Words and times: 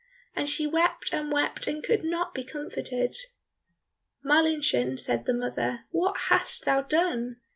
and 0.35 0.49
she 0.49 0.65
wept 0.65 1.13
and 1.13 1.31
wept 1.31 1.67
and 1.67 1.83
could 1.83 2.03
not 2.03 2.33
be 2.33 2.43
comforted. 2.43 3.15
"Marlinchen," 4.25 4.97
said 4.97 5.27
the 5.27 5.31
mother, 5.35 5.81
"what 5.91 6.17
hast 6.29 6.65
thou 6.65 6.81
done? 6.81 7.35